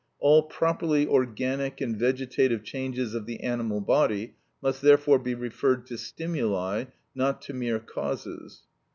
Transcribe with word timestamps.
All 0.17 0.41
properly 0.41 1.05
organic 1.05 1.79
and 1.79 1.95
vegetative 1.95 2.63
changes 2.63 3.13
of 3.13 3.27
the 3.27 3.41
animal 3.41 3.81
body 3.81 4.33
must 4.59 4.81
therefore 4.81 5.19
be 5.19 5.35
referred 5.35 5.85
to 5.85 5.97
stimuli, 5.99 6.85
not 7.13 7.39
to 7.43 7.53
mere 7.53 7.77
causes. 7.77 8.63